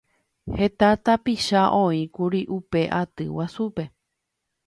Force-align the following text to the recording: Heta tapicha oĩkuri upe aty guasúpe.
Heta 0.59 0.87
tapicha 1.09 1.65
oĩkuri 1.81 2.41
upe 2.57 2.83
aty 3.03 3.31
guasúpe. 3.35 3.89